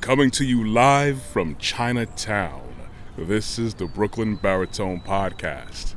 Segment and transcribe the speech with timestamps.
[0.00, 2.74] Coming to you live from Chinatown.
[3.18, 5.94] This is the Brooklyn Baritone Podcast.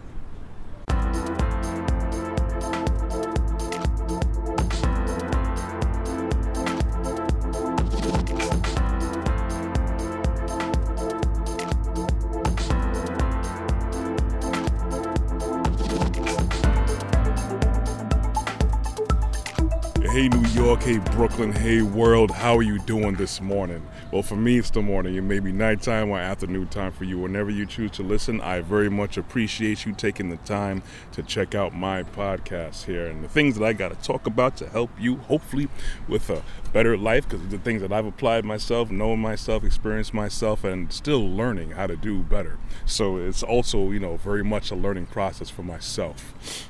[20.94, 23.84] Hey Brooklyn, hey world, how are you doing this morning?
[24.12, 25.16] Well, for me, it's the morning.
[25.16, 27.18] It may be nighttime or afternoon time for you.
[27.18, 30.83] Whenever you choose to listen, I very much appreciate you taking the time
[31.14, 34.55] to check out my podcast here and the things that I got to talk about
[34.57, 35.67] to help you, hopefully,
[36.07, 36.43] with a
[36.73, 37.27] better life.
[37.27, 41.88] Because the things that I've applied myself, knowing myself, experienced myself, and still learning how
[41.88, 42.59] to do better.
[42.85, 46.69] So it's also, you know, very much a learning process for myself.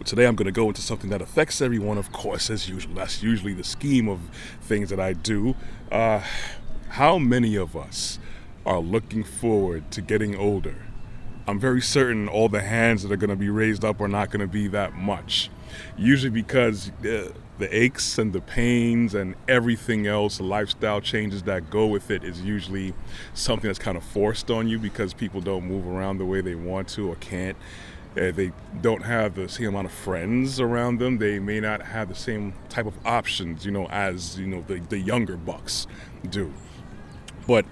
[0.00, 2.94] Today I'm going to go into something that affects everyone, of course, as usual.
[2.94, 4.20] That's usually the scheme of
[4.62, 5.54] things that I do.
[5.90, 6.22] Uh,
[6.88, 8.18] how many of us
[8.64, 10.76] are looking forward to getting older?
[11.46, 14.30] I'm very certain all the hands that are going to be raised up are not
[14.30, 15.50] going to be that much.
[15.98, 21.68] Usually because uh, the aches and the pains and everything else, the lifestyle changes that
[21.68, 22.94] go with it, is usually
[23.34, 26.54] something that's kind of forced on you because people don't move around the way they
[26.54, 27.56] want to or can't.
[28.16, 31.16] Uh, they don't have the same amount of friends around them.
[31.16, 34.80] They may not have the same type of options, you know, as you know the,
[34.80, 35.86] the younger bucks
[36.28, 36.52] do.
[37.46, 37.64] But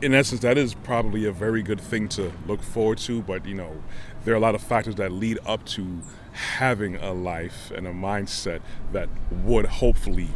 [0.00, 3.20] in essence, that is probably a very good thing to look forward to.
[3.20, 3.82] But you know,
[4.24, 6.00] there are a lot of factors that lead up to
[6.32, 8.60] having a life and a mindset
[8.92, 9.08] that
[9.42, 10.28] would hopefully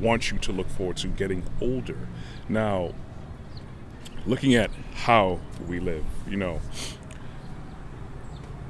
[0.00, 1.98] want you to look forward to getting older.
[2.48, 2.94] Now,
[4.24, 6.60] looking at how we live, you know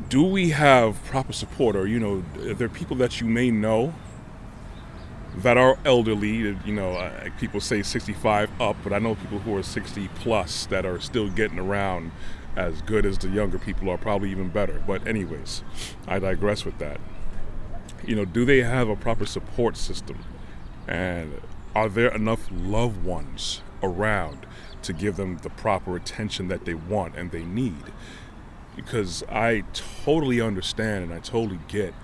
[0.08, 3.94] do we have proper support or you know are there people that you may know
[5.36, 9.56] that are elderly you know uh, people say 65 up but i know people who
[9.56, 12.12] are 60 plus that are still getting around
[12.56, 14.82] as good as the younger people are probably even better.
[14.86, 15.62] But anyways
[16.06, 17.00] i digress with that.
[18.06, 20.18] You know do they have a proper support system?
[20.86, 21.40] And
[21.74, 24.46] are there enough loved ones around
[24.82, 27.84] to give them the proper attention that they want and they need
[28.76, 29.64] because I
[30.04, 31.94] totally understand and I totally get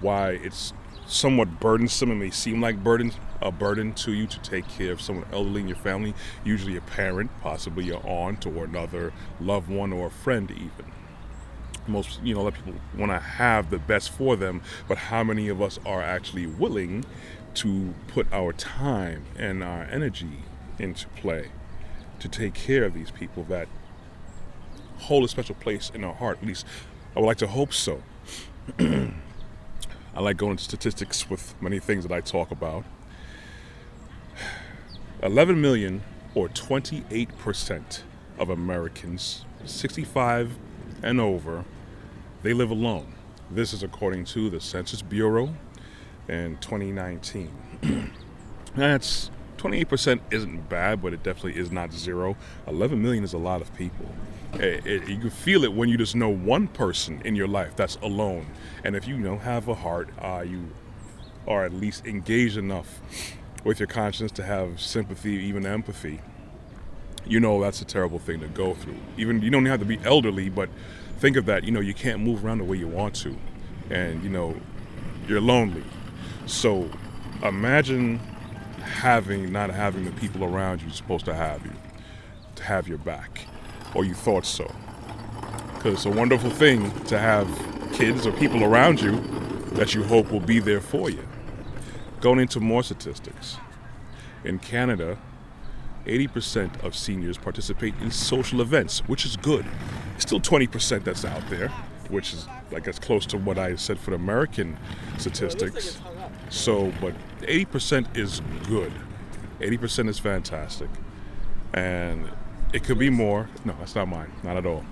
[0.00, 0.72] why it's
[1.06, 2.10] somewhat burdensome.
[2.10, 5.62] It may seem like burden a burden to you to take care of someone elderly
[5.62, 6.14] in your family,
[6.44, 10.92] usually a parent, possibly your aunt or another loved one or a friend even.
[11.88, 14.96] Most you know, a lot of people want to have the best for them, but
[14.96, 17.04] how many of us are actually willing
[17.54, 20.44] to put our time and our energy
[20.78, 21.50] into play
[22.20, 23.66] to take care of these people that
[25.02, 26.38] hold a special place in our heart.
[26.40, 26.66] At least
[27.14, 28.02] I would like to hope so.
[28.78, 32.84] I like going into statistics with many things that I talk about.
[35.22, 36.02] 11 million,
[36.34, 38.02] or 28%
[38.38, 40.56] of Americans 65
[41.02, 41.64] and over,
[42.42, 43.14] they live alone.
[43.50, 45.54] This is according to the Census Bureau
[46.28, 47.50] in 2019.
[48.74, 52.36] That's 28% isn't bad, but it definitely is not zero.
[52.66, 54.06] 11 million is a lot of people.
[54.54, 57.74] It, it, you can feel it when you just know one person in your life
[57.74, 58.46] that's alone.
[58.84, 60.70] And if you, know have a heart, uh, you
[61.46, 63.00] are at least engaged enough
[63.64, 66.20] with your conscience to have sympathy, even empathy.
[67.24, 68.96] You know that's a terrible thing to go through.
[69.16, 70.68] Even you don't have to be elderly, but
[71.18, 71.64] think of that.
[71.64, 73.36] You know you can't move around the way you want to,
[73.90, 74.56] and you know
[75.28, 75.84] you're lonely.
[76.46, 76.90] So
[77.42, 78.18] imagine
[78.80, 81.72] having not having the people around you supposed to have you
[82.56, 83.46] to have your back
[83.94, 84.70] or you thought so.
[85.74, 87.48] Because it's a wonderful thing to have
[87.92, 89.20] kids or people around you
[89.72, 91.26] that you hope will be there for you.
[92.20, 93.56] Going into more statistics.
[94.44, 95.18] In Canada,
[96.06, 99.64] 80% of seniors participate in social events, which is good.
[100.18, 101.68] Still 20% that's out there,
[102.08, 104.76] which is like as close to what I said for the American
[105.18, 106.00] statistics.
[106.50, 108.92] So, but 80% is good.
[109.60, 110.90] 80% is fantastic.
[111.72, 112.28] And
[112.72, 113.48] it could be more.
[113.64, 114.32] No, that's not mine.
[114.42, 114.84] Not at all.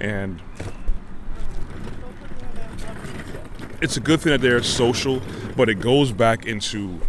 [0.00, 0.40] And
[3.80, 5.22] it's a good thing that they're social,
[5.56, 7.00] but it goes back into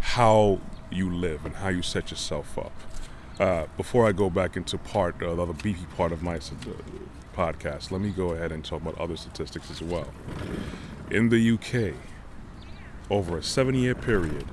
[0.00, 2.72] how you live and how you set yourself up.
[3.40, 6.38] Uh, before I go back into part, uh, the other beefy part of my
[7.34, 10.12] podcast, let me go ahead and talk about other statistics as well.
[11.10, 11.94] In the UK,
[13.10, 14.44] over a seven year period,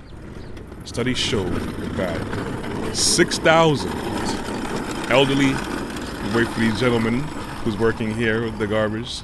[0.84, 1.54] studies showed
[1.96, 4.50] that 6,000
[5.12, 5.52] elderly,
[6.34, 7.19] wait for these gentlemen
[7.66, 9.19] who's working here with the garbage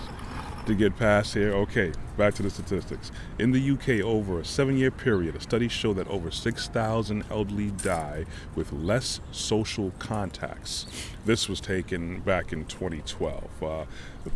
[0.66, 1.54] to get past here.
[1.54, 3.10] Okay, back to the statistics.
[3.40, 7.72] In the UK, over a seven year period, a study showed that over 6,000 elderly
[7.72, 10.88] die with less social contacts.
[11.26, 13.64] This was taken back in 2012.
[13.64, 13.86] Uh,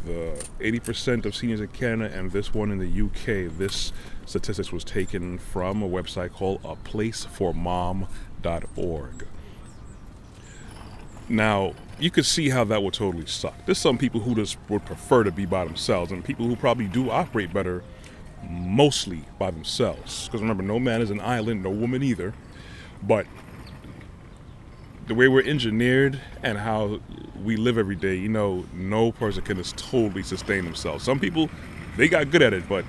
[0.06, 3.92] the 80% of seniors in Canada and this one in the UK, this
[4.26, 9.26] statistics was taken from a website called a placeformom.org.
[11.32, 13.66] Now, you could see how that would totally suck.
[13.66, 16.88] There's some people who just would prefer to be by themselves, and people who probably
[16.88, 17.84] do operate better
[18.50, 20.26] mostly by themselves.
[20.26, 22.34] Because remember, no man is an island, no woman either.
[23.02, 23.28] But
[25.08, 27.00] the way we're engineered and how
[27.42, 31.06] we live every day, you know, no person can just totally sustain themselves.
[31.06, 31.50] Some people,
[31.96, 32.84] they got good at it, but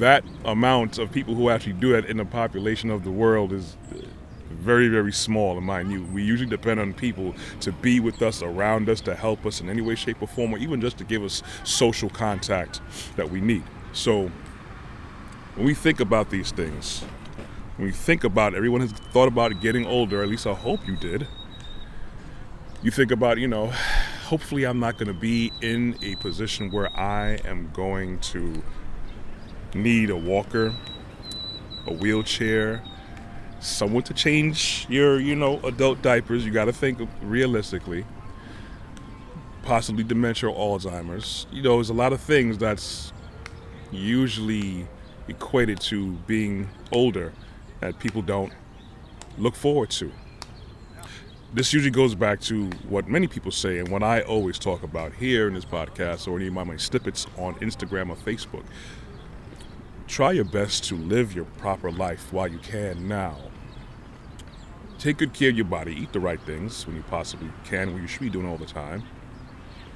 [0.00, 3.76] that amount of people who actually do it in the population of the world is
[4.66, 6.10] very, very small and minute.
[6.10, 9.70] We usually depend on people to be with us, around us, to help us in
[9.70, 12.80] any way, shape, or form, or even just to give us social contact
[13.14, 13.62] that we need.
[13.92, 14.30] So
[15.54, 17.04] when we think about these things,
[17.76, 20.96] when we think about everyone has thought about getting older, at least I hope you
[20.96, 21.28] did.
[22.82, 23.68] You think about, you know,
[24.24, 28.62] hopefully I'm not going to be in a position where I am going to
[29.74, 30.74] need a walker,
[31.86, 32.82] a wheelchair,
[33.60, 36.44] someone to change your, you know, adult diapers.
[36.44, 38.04] You got to think realistically.
[39.62, 41.46] Possibly dementia or Alzheimer's.
[41.50, 43.12] You know, there's a lot of things that's
[43.90, 44.86] usually
[45.28, 47.32] equated to being older
[47.80, 48.52] that people don't
[49.38, 50.12] look forward to.
[51.52, 55.14] This usually goes back to what many people say and what I always talk about
[55.14, 58.64] here in this podcast or any of my snippets on Instagram or Facebook.
[60.06, 63.36] Try your best to live your proper life while you can now.
[64.98, 65.94] Take good care of your body.
[65.94, 68.66] Eat the right things when you possibly can, when you should be doing all the
[68.66, 69.02] time.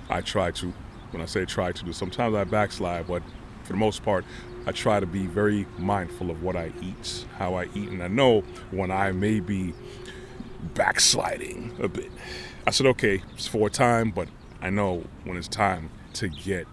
[0.08, 0.74] I try to.
[1.12, 3.22] When I say try to do, sometimes I backslide, but
[3.64, 4.24] for the most part,
[4.66, 8.06] I try to be very mindful of what I eat, how I eat, and I
[8.06, 9.74] know when I may be
[10.74, 12.12] backsliding a bit.
[12.66, 14.28] I said, okay, it's for a time, but
[14.62, 16.68] I know when it's time to get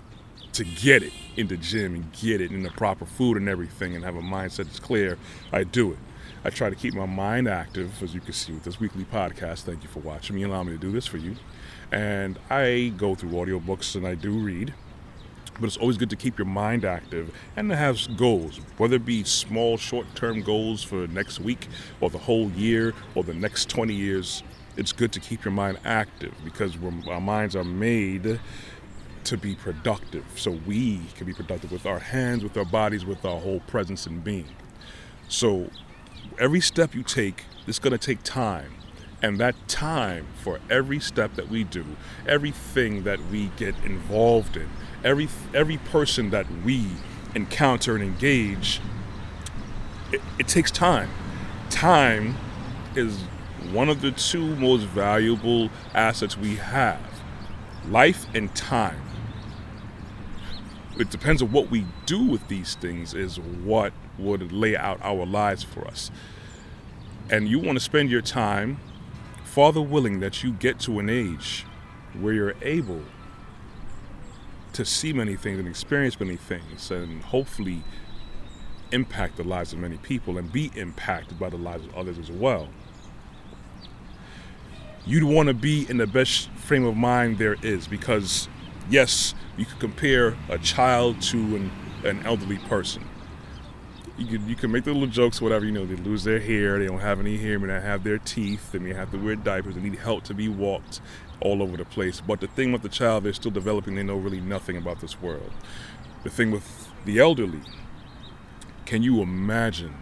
[0.57, 3.95] to get it in the gym and get it in the proper food and everything
[3.95, 5.17] and have a mindset that's clear,
[5.51, 5.99] I do it.
[6.43, 9.61] I try to keep my mind active, as you can see with this weekly podcast.
[9.61, 11.35] Thank you for watching me, allow me to do this for you.
[11.91, 14.73] And I go through audiobooks and I do read.
[15.59, 19.05] But it's always good to keep your mind active and to have goals, whether it
[19.05, 21.67] be small, short term goals for next week
[22.01, 24.43] or the whole year or the next 20 years.
[24.75, 26.75] It's good to keep your mind active because
[27.07, 28.39] our minds are made
[29.27, 30.25] to be productive.
[30.35, 34.05] So we can be productive with our hands, with our bodies, with our whole presence
[34.05, 34.55] and being.
[35.27, 35.69] So
[36.39, 38.73] every step you take is going to take time.
[39.21, 41.83] And that time for every step that we do,
[42.27, 44.69] everything that we get involved in,
[45.03, 46.85] every every person that we
[47.33, 48.79] encounter and engage,
[50.11, 51.09] it, it takes time.
[51.71, 52.35] Time
[52.95, 53.17] is
[53.71, 57.01] one of the two most valuable assets we have.
[57.89, 59.01] Life and time.
[60.99, 65.25] It depends on what we do with these things is what would lay out our
[65.25, 66.09] lives for us.
[67.29, 68.79] And you want to spend your time,
[69.43, 71.65] Father willing, that you get to an age
[72.19, 73.03] where you're able
[74.73, 77.83] to see many things and experience many things and hopefully
[78.91, 82.31] impact the lives of many people and be impacted by the lives of others as
[82.31, 82.69] well.
[85.05, 88.49] You'd want to be in the best frame of mind there is because,
[88.89, 91.71] yes, you could compare a child to an,
[92.03, 93.03] an elderly person
[94.17, 95.65] you can you can make the little jokes, whatever.
[95.65, 98.17] You know, they lose their hair, they don't have any hair, they don't have their
[98.17, 101.01] teeth, they may have to wear diapers, they need help to be walked
[101.39, 102.19] all over the place.
[102.19, 103.95] But the thing with the child, they're still developing.
[103.95, 105.51] They know really nothing about this world.
[106.23, 107.61] The thing with the elderly,
[108.85, 109.93] can you imagine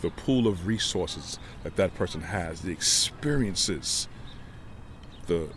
[0.00, 4.06] the pool of resources that that person has, the experiences,
[5.26, 5.48] the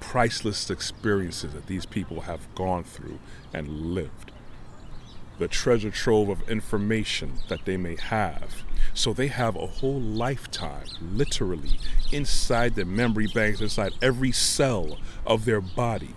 [0.00, 3.18] priceless experiences that these people have gone through
[3.52, 4.32] and lived?
[5.38, 8.62] the treasure trove of information that they may have.
[8.94, 11.78] So they have a whole lifetime, literally,
[12.12, 16.14] inside their memory banks, inside every cell of their body.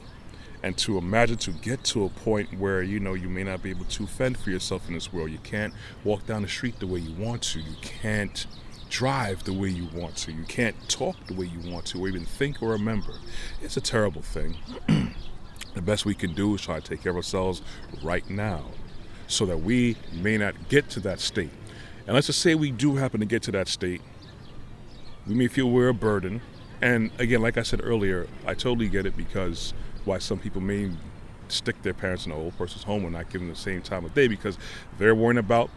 [0.63, 3.71] And to imagine to get to a point where you know you may not be
[3.71, 5.31] able to fend for yourself in this world.
[5.31, 5.73] You can't
[6.03, 7.59] walk down the street the way you want to.
[7.59, 8.45] You can't
[8.91, 10.31] drive the way you want to.
[10.31, 13.13] You can't talk the way you want to, or even think or remember.
[13.61, 14.57] It's a terrible thing.
[15.73, 17.63] the best we can do is try to take care of ourselves
[18.03, 18.65] right now
[19.27, 21.49] so that we may not get to that state.
[22.05, 24.01] And let's just say we do happen to get to that state,
[25.25, 26.41] we may feel we're a burden.
[26.81, 30.91] And again, like I said earlier, I totally get it because why some people may
[31.47, 34.03] stick their parents in an old person's home and not give them the same time
[34.03, 34.57] of day because
[34.97, 35.69] they're worrying about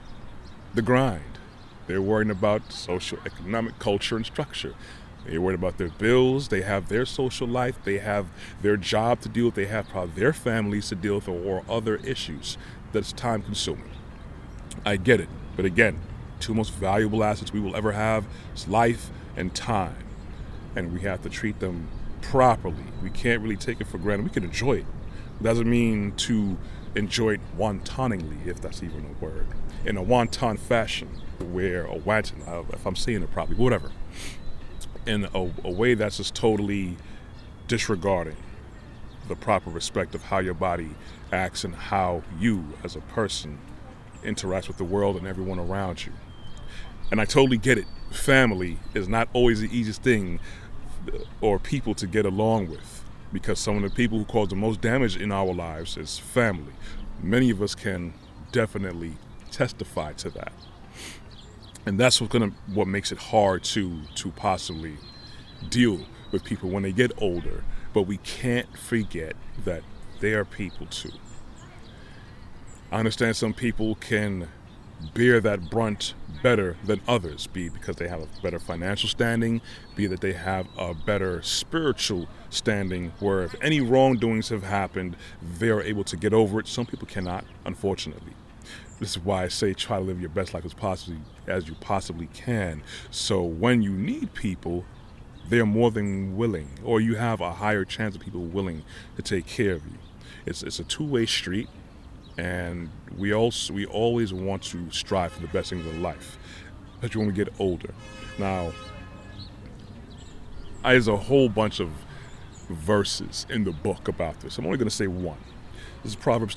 [0.73, 1.23] the grind.
[1.87, 4.75] They're worrying about social, economic, culture, and structure.
[5.27, 6.49] They're worried about their bills.
[6.49, 7.79] They have their social life.
[7.85, 8.27] They have
[8.61, 9.55] their job to deal with.
[9.55, 12.59] They have probably their families to deal with or other issues
[12.93, 13.91] that's time consuming.
[14.85, 15.29] I get it.
[15.57, 16.01] But again,
[16.41, 19.97] two most valuable assets we will ever have is life and time.
[20.77, 21.89] And we have to treat them
[22.21, 22.85] properly.
[23.03, 24.25] We can't really take it for granted.
[24.25, 24.87] We can enjoy it.
[25.41, 26.57] it doesn't mean to
[26.95, 29.47] enjoy it wantoningly, if that's even a word,
[29.85, 31.09] in a wanton fashion,
[31.43, 33.91] where a wanton, uh, if I'm seeing it properly, whatever,
[35.07, 36.97] in a, a way that's just totally
[37.69, 38.37] disregarding
[39.29, 40.91] the proper respect of how your body
[41.33, 43.59] acts and how you, as a person,
[44.23, 46.13] interacts with the world and everyone around you.
[47.11, 47.87] And I totally get it.
[48.11, 50.41] Family is not always the easiest thing
[51.41, 54.81] or people to get along with because some of the people who cause the most
[54.81, 56.73] damage in our lives is family.
[57.23, 58.15] Many of us can
[58.53, 59.15] definitely
[59.51, 60.53] testify to that.
[61.87, 64.97] And that's what gonna what makes it hard to to possibly
[65.69, 67.63] deal with people when they get older.
[67.93, 69.83] But we can't forget that
[70.21, 71.13] they are people too.
[72.91, 74.49] I understand some people can
[75.13, 79.61] bear that brunt better than others, be because they have a better financial standing,
[79.97, 85.17] be that they have a better spiritual standing, where if any wrongdoings have happened,
[85.59, 86.69] they are able to get over it.
[86.69, 88.33] Some people cannot, unfortunately.
[89.01, 91.75] This is why I say try to live your best life as possibly as you
[91.75, 92.83] possibly can.
[93.11, 94.85] So when you need people,
[95.49, 98.83] they're more than willing, or you have a higher chance of people willing
[99.17, 99.99] to take care of you.
[100.47, 101.69] It's it's a two-way street
[102.37, 106.39] and we also we always want to strive for the best things in life,
[106.95, 107.93] especially when we get older.
[108.39, 108.73] Now,
[110.83, 111.91] there's a whole bunch of
[112.69, 114.59] verses in the book about this.
[114.59, 115.39] I'm only going to say one.
[116.03, 116.55] This is Proverbs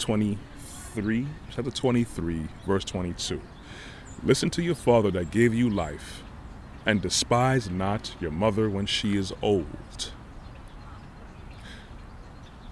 [0.97, 3.39] 23, chapter 23, verse 22.
[4.23, 6.23] Listen to your father that gave you life,
[6.87, 10.11] and despise not your mother when she is old.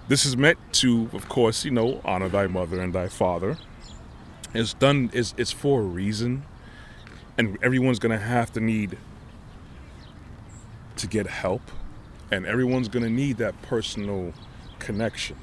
[0.08, 3.58] This is meant to, of course, you know, honor thy mother and thy father.
[4.52, 5.08] It's done.
[5.12, 6.44] It's, it's for a reason,
[7.38, 8.98] and everyone's gonna have to need
[10.96, 11.62] to get help,
[12.32, 14.32] and everyone's gonna need that personal
[14.80, 15.36] connection.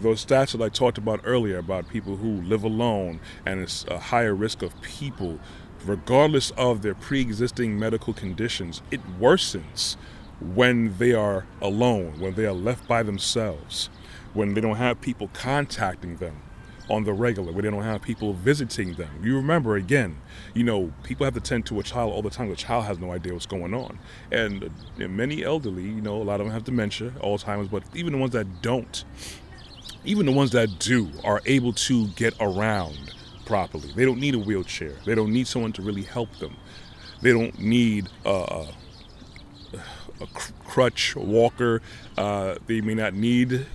[0.00, 3.98] Those stats that I talked about earlier about people who live alone and it's a
[3.98, 5.40] higher risk of people,
[5.84, 9.96] regardless of their pre-existing medical conditions, it worsens
[10.40, 13.90] when they are alone, when they are left by themselves,
[14.34, 16.42] when they don't have people contacting them
[16.88, 19.10] on the regular, when they don't have people visiting them.
[19.22, 20.16] You remember again,
[20.54, 22.48] you know, people have to tend to a child all the time.
[22.48, 23.98] The child has no idea what's going on.
[24.30, 28.12] And, and many elderly, you know, a lot of them have dementia, Alzheimer's, but even
[28.12, 29.04] the ones that don't,
[30.04, 33.14] even the ones that do, are able to get around
[33.44, 33.90] properly.
[33.94, 34.94] They don't need a wheelchair.
[35.04, 36.56] They don't need someone to really help them.
[37.20, 38.66] They don't need a
[40.66, 41.82] crutch, a walker.
[42.16, 43.66] Uh, they may not need,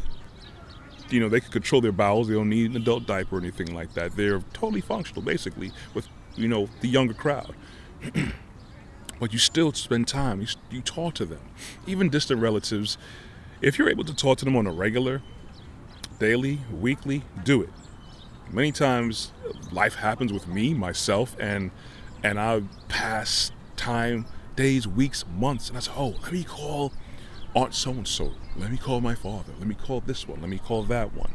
[1.09, 2.27] you know, they can control their bowels.
[2.27, 4.15] They don't need an adult diaper or anything like that.
[4.15, 7.55] They're totally functional, basically, with, you know, the younger crowd.
[9.19, 10.41] but you still spend time.
[10.41, 11.41] You, you talk to them.
[11.87, 12.97] Even distant relatives,
[13.61, 15.21] if you're able to talk to them on a regular,
[16.19, 17.69] daily, weekly, do it.
[18.51, 19.31] Many times
[19.71, 21.71] life happens with me, myself, and
[22.23, 26.93] and I pass time days, weeks, months, and I say, oh, let me call
[27.55, 28.31] Aunt so and so.
[28.55, 29.53] Let me call my father.
[29.59, 30.41] Let me call this one.
[30.41, 31.33] Let me call that one.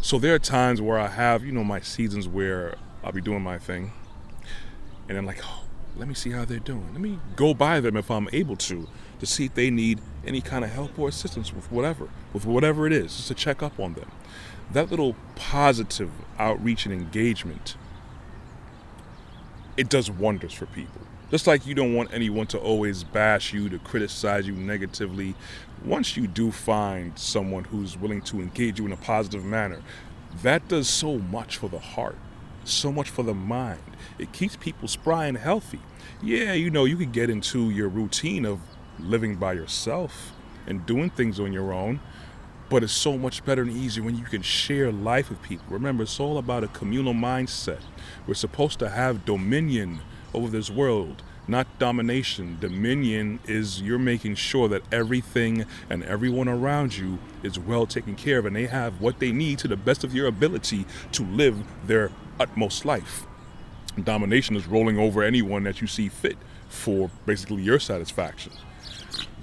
[0.00, 3.42] So there are times where I have, you know, my seasons where I'll be doing
[3.42, 3.92] my thing,
[5.08, 5.64] and I'm like, oh,
[5.96, 6.88] let me see how they're doing.
[6.92, 8.88] Let me go by them if I'm able to,
[9.20, 12.86] to see if they need any kind of help or assistance with whatever, with whatever
[12.86, 14.10] it is, just to check up on them.
[14.72, 17.76] That little positive outreach and engagement,
[19.76, 21.00] it does wonders for people.
[21.30, 25.34] Just like you don't want anyone to always bash you, to criticize you negatively,
[25.84, 29.82] once you do find someone who's willing to engage you in a positive manner,
[30.42, 32.16] that does so much for the heart,
[32.64, 33.80] so much for the mind.
[34.18, 35.80] It keeps people spry and healthy.
[36.22, 38.60] Yeah, you know, you can get into your routine of
[39.00, 40.32] living by yourself
[40.66, 42.00] and doing things on your own,
[42.68, 45.66] but it's so much better and easier when you can share life with people.
[45.70, 47.80] Remember, it's all about a communal mindset.
[48.26, 50.00] We're supposed to have dominion
[50.34, 52.58] over this world, not domination.
[52.60, 58.38] Dominion is you're making sure that everything and everyone around you is well taken care
[58.38, 61.64] of and they have what they need to the best of your ability to live
[61.86, 63.26] their utmost life.
[64.02, 66.36] Domination is rolling over anyone that you see fit
[66.68, 68.52] for basically your satisfaction.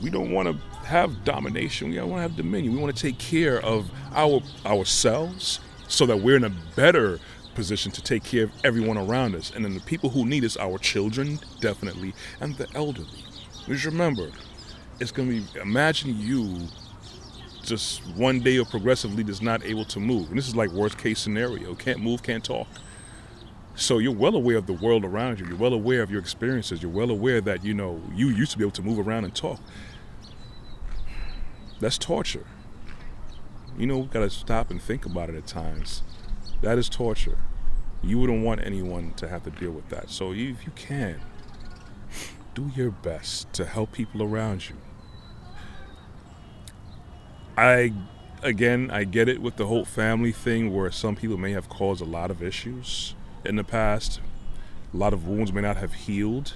[0.02, 1.90] We don't want to have domination.
[1.90, 2.74] We don't want to have dominion.
[2.74, 7.20] We want to take care of our ourselves so that we're in a better
[7.54, 9.52] position to take care of everyone around us.
[9.56, 13.08] And then the people who need us, our children, definitely, and the elderly.
[13.68, 14.30] Just remember,
[15.00, 16.68] it's going to be, imagine you
[17.64, 20.30] just one day or progressively just not able to move.
[20.30, 21.74] And this is like worst case scenario.
[21.76, 22.68] Can't move, can't talk.
[23.76, 25.48] So you're well aware of the world around you.
[25.48, 26.82] You're well aware of your experiences.
[26.82, 29.36] You're well aware that, you know, you used to be able to move around and
[29.36, 29.60] talk.
[31.82, 32.46] That's torture.
[33.78, 36.04] You know, we've gotta stop and think about it at times.
[36.62, 37.38] That is torture.
[38.02, 40.10] You wouldn't want anyone to have to deal with that.
[40.10, 41.20] So if you can,
[42.54, 44.78] do your best to help people around you.
[47.58, 47.92] I,
[48.42, 52.02] again, I get it with the whole family thing where some people may have caused
[52.02, 53.16] a lot of issues
[53.46, 54.20] in the past.
[54.94, 56.54] A lot of wounds may not have healed.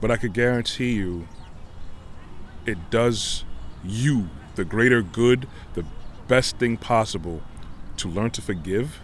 [0.00, 1.28] But I could guarantee you,
[2.66, 3.44] it does
[3.82, 5.84] you the greater good, the
[6.28, 7.42] best thing possible
[7.96, 9.00] to learn to forgive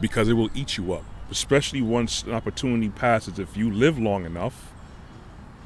[0.00, 3.38] because it will eat you up, especially once an opportunity passes.
[3.38, 4.72] If you live long enough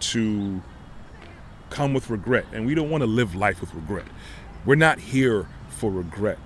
[0.00, 0.62] to
[1.70, 4.06] come with regret, and we don't want to live life with regret.
[4.64, 6.38] We're not here for regret.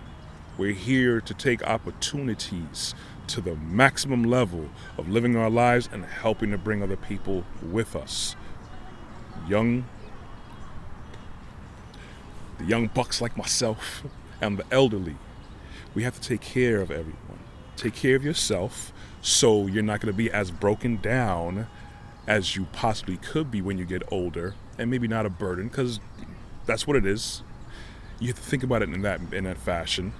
[0.58, 2.94] We're here to take opportunities
[3.28, 4.68] to the maximum level
[4.98, 8.36] of living our lives and helping to bring other people with us.
[9.48, 9.84] Young
[12.58, 14.04] the young bucks like myself
[14.40, 15.16] and the elderly.
[15.94, 17.38] We have to take care of everyone.
[17.76, 21.66] Take care of yourself so you're not going to be as broken down
[22.26, 26.00] as you possibly could be when you get older and maybe not a burden because
[26.66, 27.42] that's what it is.
[28.20, 30.12] You have to think about it in that in that fashion.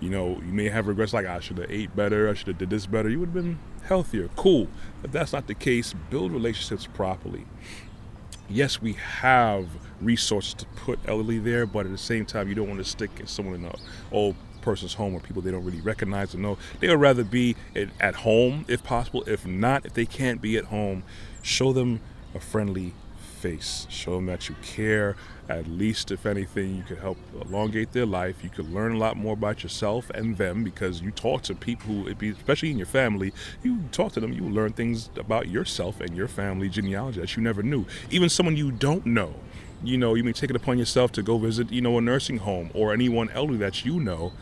[0.00, 2.58] You know, you may have regrets like I should have ate better, I should have
[2.58, 3.08] did this better.
[3.08, 4.28] You would have been healthier.
[4.36, 4.68] Cool.
[5.02, 7.46] If that's not the case, build relationships properly
[8.48, 9.68] yes, we have
[10.00, 13.10] resources to put elderly there, but at the same time, you don't want to stick
[13.26, 13.72] someone in an
[14.10, 16.58] old person's home or people they don't really recognize or know.
[16.80, 17.56] They would rather be
[18.00, 19.24] at home if possible.
[19.26, 21.04] If not, if they can't be at home,
[21.42, 22.00] show them
[22.34, 22.94] a friendly
[23.38, 23.86] face.
[23.88, 25.16] Show them that you care.
[25.48, 28.42] At least, if anything, you could help elongate their life.
[28.44, 32.04] You could learn a lot more about yourself and them because you talk to people
[32.04, 33.32] who, especially in your family,
[33.62, 37.42] you talk to them, you learn things about yourself and your family genealogy that you
[37.42, 37.86] never knew.
[38.10, 39.34] Even someone you don't know.
[39.82, 42.38] You know, you may take it upon yourself to go visit, you know, a nursing
[42.38, 44.32] home or anyone elderly that you know.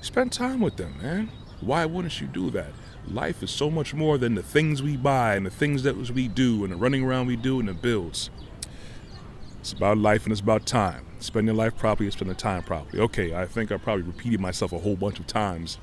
[0.00, 1.30] Spend time with them, man.
[1.60, 2.72] Why wouldn't you do that?
[3.06, 6.28] Life is so much more than the things we buy and the things that we
[6.28, 8.30] do and the running around we do and the bills.
[9.60, 11.04] It's about life and it's about time.
[11.20, 13.02] Spend your life properly and spend the time properly.
[13.02, 15.78] Okay, I think I probably repeated myself a whole bunch of times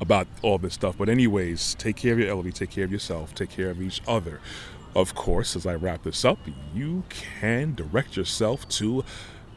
[0.00, 0.96] about all this stuff.
[0.96, 4.00] But, anyways, take care of your elderly, take care of yourself, take care of each
[4.06, 4.40] other.
[4.94, 6.38] Of course, as I wrap this up,
[6.74, 9.04] you can direct yourself to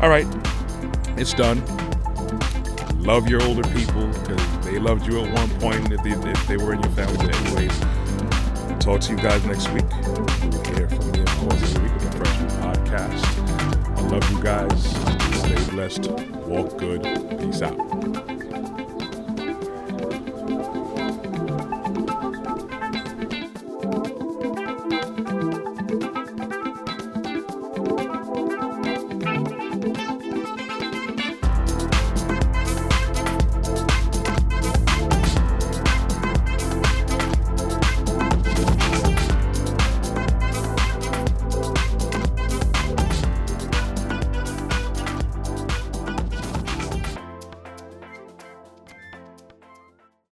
[0.00, 0.26] All right,
[1.18, 1.60] it's done
[2.98, 6.56] love your older people because they loved you at one point if they, if they
[6.56, 7.32] were in your family.
[7.32, 7.78] anyways,
[8.80, 9.84] talk to you guys next week.
[10.42, 13.96] You'll hear from me, of course, this week with the Freshman Podcast.
[13.96, 14.90] I love you guys.
[15.40, 16.10] Stay blessed.
[16.46, 17.02] Walk good.
[17.40, 17.87] Peace out.